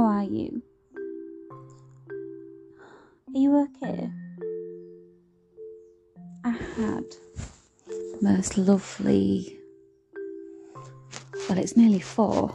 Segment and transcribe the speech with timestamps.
[0.00, 0.62] How are you?
[3.28, 4.10] Are you okay?
[6.42, 7.04] I had
[7.86, 9.58] the most lovely,
[11.46, 12.50] well, it's nearly four,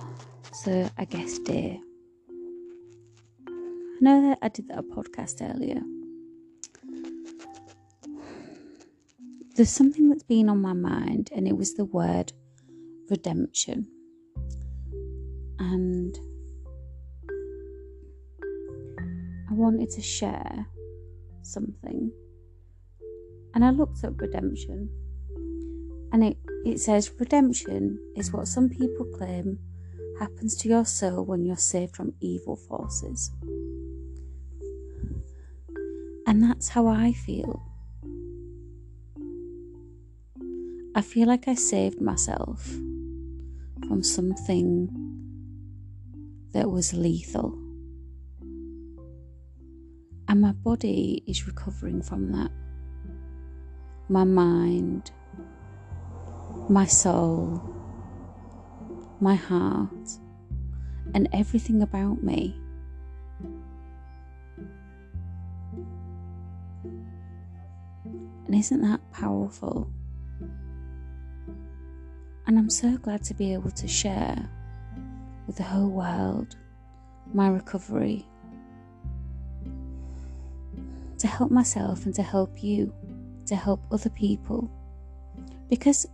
[0.53, 1.79] so I guess day.
[3.47, 5.81] I know that I did that podcast earlier.
[9.55, 12.33] There's something that's been on my mind, and it was the word
[13.07, 13.87] redemption.
[15.59, 16.17] And
[19.55, 20.67] wanted to share
[21.41, 22.11] something.
[23.53, 24.89] And I looked up redemption.
[26.11, 29.59] And it, it says redemption is what some people claim
[30.19, 33.31] happens to your soul when you're saved from evil forces.
[36.27, 37.61] And that's how I feel.
[40.95, 42.65] I feel like I saved myself
[43.87, 44.89] from something
[46.53, 47.64] that was lethal.
[50.27, 52.51] And my body is recovering from that.
[54.09, 55.11] My mind,
[56.67, 57.61] my soul,
[59.19, 59.89] my heart,
[61.13, 62.59] and everything about me.
[68.45, 69.89] And isn't that powerful?
[72.47, 74.49] And I'm so glad to be able to share
[75.47, 76.55] with the whole world
[77.33, 78.25] my recovery
[81.19, 82.93] to help myself and to help you,
[83.45, 84.69] to help other people.
[85.69, 86.05] Because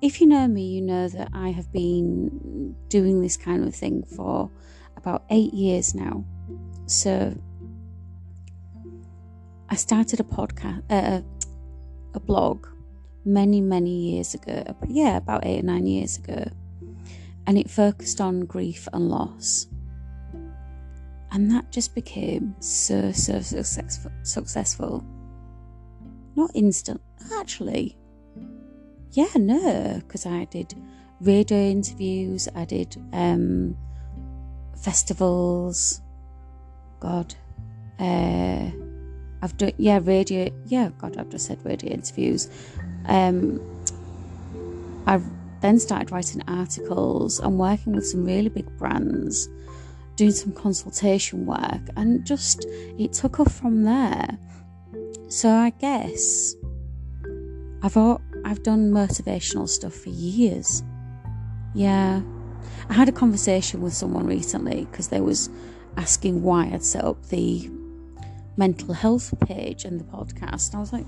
[0.00, 4.04] if you know me, you know that I have been doing this kind of thing
[4.04, 4.50] for
[4.96, 6.24] about eight years now.
[6.86, 7.36] So
[9.68, 11.22] I started a podcast, uh,
[12.14, 12.66] a blog
[13.24, 14.64] many, many years ago.
[14.86, 16.50] Yeah, about eight or nine years ago.
[17.46, 19.66] And it focused on grief and loss.
[21.30, 24.10] And that just became so, so successful.
[24.22, 25.04] successful.
[26.36, 27.00] Not instant,
[27.34, 27.96] actually.
[29.12, 30.74] Yeah, no, because I did
[31.20, 33.76] radio interviews, I did um,
[34.76, 36.00] festivals.
[37.00, 37.34] God,
[37.98, 38.70] uh,
[39.40, 42.48] I've done yeah radio yeah God I've just said radio interviews.
[43.06, 43.60] Um,
[45.06, 45.24] I've
[45.60, 49.48] then started writing articles and working with some really big brands,
[50.18, 52.66] doing some consultation work, and just
[52.98, 54.36] it took off from there.
[55.28, 56.54] So I guess
[57.82, 57.96] I've
[58.44, 60.82] I've done motivational stuff for years.
[61.74, 62.20] Yeah,
[62.88, 65.48] I had a conversation with someone recently because they was
[65.96, 67.70] asking why I'd set up the
[68.56, 70.70] mental health page and the podcast.
[70.70, 71.06] And I was like,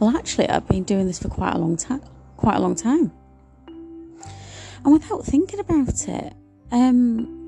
[0.00, 2.02] well, actually, I've been doing this for quite a long time.
[2.36, 3.12] Quite a long time.
[4.84, 6.34] And without thinking about it,
[6.70, 7.38] um,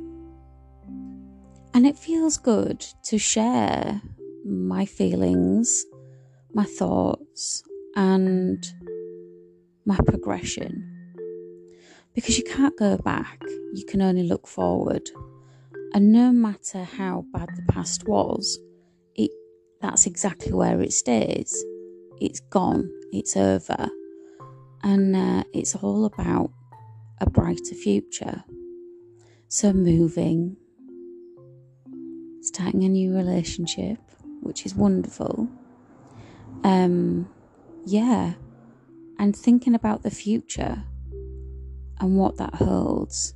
[1.75, 4.00] and it feels good to share
[4.44, 5.84] my feelings,
[6.53, 7.62] my thoughts,
[7.97, 8.64] and
[9.84, 10.86] my progression.
[12.14, 13.41] Because you can't go back,
[13.75, 15.09] you can only look forward.
[15.94, 18.59] And no matter how bad the past was,
[19.14, 19.30] it
[19.80, 21.64] that's exactly where it stays.
[22.20, 23.88] It's gone, it's over.
[24.82, 26.50] And uh, it's all about
[27.20, 28.44] a brighter future.
[29.52, 30.56] So, moving,
[32.40, 33.98] starting a new relationship,
[34.42, 35.48] which is wonderful.
[36.62, 37.28] Um,
[37.84, 38.34] yeah,
[39.18, 40.84] and thinking about the future
[41.98, 43.34] and what that holds.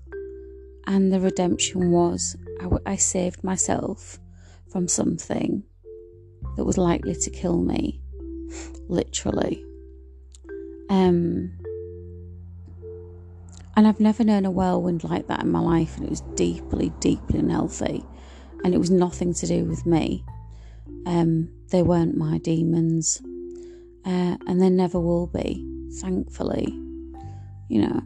[0.87, 4.21] And the redemption was I, I saved myself
[4.71, 5.65] from something
[6.57, 8.01] that was likely to kill me,
[8.87, 9.65] literally.
[10.89, 11.59] Um,
[13.77, 16.93] and I've never known a whirlwind like that in my life, and it was deeply,
[17.01, 18.05] deeply unhealthy.
[18.65, 20.25] And it was nothing to do with me.
[21.07, 23.21] Um, they weren't my demons,
[24.07, 25.67] uh, and they never will be,
[26.01, 26.67] thankfully.
[27.69, 28.03] You know,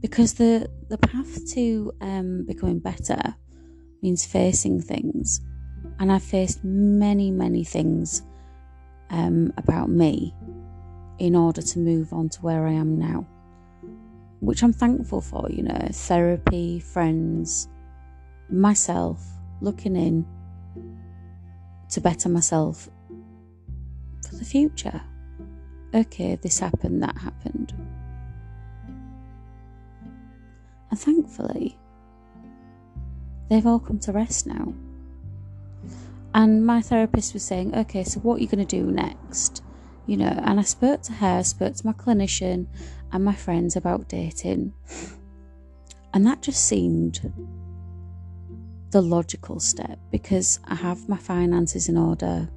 [0.00, 3.34] because the the path to um, becoming better
[4.02, 5.40] means facing things.
[5.98, 8.22] And I faced many, many things
[9.10, 10.34] um, about me
[11.18, 13.26] in order to move on to where I am now,
[14.42, 17.68] which I'm thankful for, you know, therapy, friends,
[18.50, 19.24] myself,
[19.60, 20.26] looking in
[21.90, 22.90] to better myself
[24.28, 25.00] for the future.
[25.94, 27.72] Okay, this happened, that happened.
[30.90, 31.78] And thankfully,
[33.48, 34.74] they've all come to rest now.
[36.34, 39.62] And my therapist was saying, okay, so what are you going to do next?
[40.06, 42.66] You know, and I spoke to her, spoke to my clinician
[43.12, 44.72] and my friends about dating.
[46.14, 47.32] And that just seemed
[48.90, 52.50] the logical step because I have my finances in order,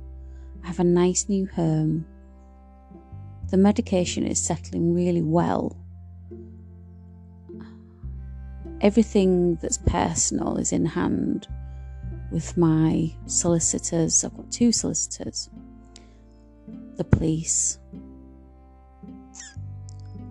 [0.64, 2.06] I have a nice new home,
[3.50, 5.78] the medication is settling really well.
[8.82, 11.48] Everything that's personal is in hand
[12.32, 14.26] with my solicitors.
[14.26, 15.50] I've got two solicitors,
[16.98, 17.78] the police,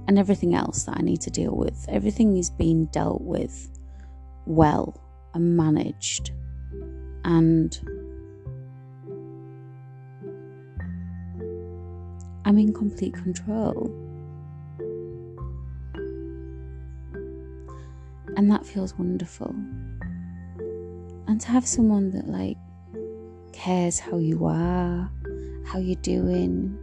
[0.06, 1.86] and everything else that I need to deal with.
[1.88, 3.70] Everything is being dealt with
[4.46, 5.00] well
[5.32, 6.30] and managed.
[7.24, 7.78] And
[12.44, 13.90] I'm in complete control.
[18.36, 19.54] And that feels wonderful.
[21.26, 22.58] And to have someone that, like,
[23.52, 25.10] cares how you are,
[25.66, 26.78] how you're doing,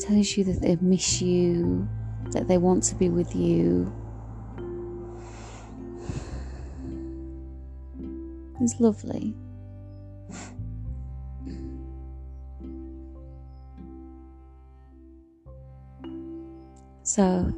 [0.00, 1.88] tells you that they miss you,
[2.30, 3.92] that they want to be with you.
[8.60, 9.34] It's lovely.
[17.04, 17.52] So,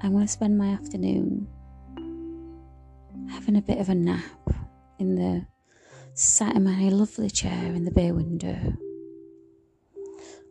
[0.00, 1.48] I'm going to spend my afternoon
[3.28, 4.22] having a bit of a nap
[4.98, 5.46] in the
[6.14, 8.56] sat in my lovely chair in the bay window.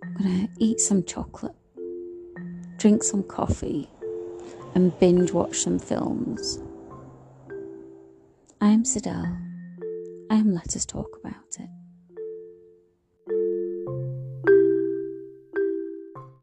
[0.04, 1.56] I'm going to eat some chocolate,
[2.78, 3.90] drink some coffee,
[4.74, 6.60] and binge watch some films.
[8.60, 9.38] I am Sidel.
[10.30, 11.70] I am Let Us Talk About It.